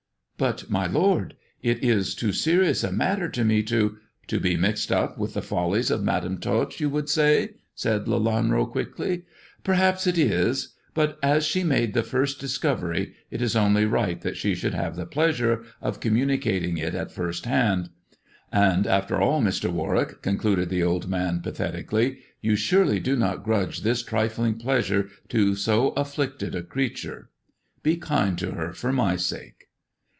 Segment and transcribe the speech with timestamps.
[0.41, 4.57] "But, my lord, it is too serious a matter to me to '*" To be
[4.57, 9.21] mixed up with the follies of Madam Tot, you would say," said Lelanro quickly."
[9.63, 14.35] Perhaps it is; but as she made the first discovery it is only right that
[14.35, 17.91] she should have the pleasure of communicating it at first hand.
[18.51, 19.69] And after all, Mr.
[19.69, 25.07] Warwick," concluded the old man pathetic ally," you surely do not grudge this trifling pleasure
[25.29, 27.29] to so afllicted a creature.
[27.83, 29.65] Be kind to her for my sake."